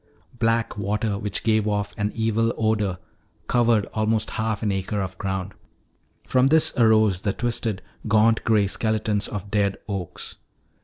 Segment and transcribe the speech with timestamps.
[0.39, 2.97] Black water which gave off an evil odor
[3.45, 5.53] covered almost half an acre of ground.
[6.25, 10.37] From this arose the twisted, gaunt gray skeletons of dead oaks.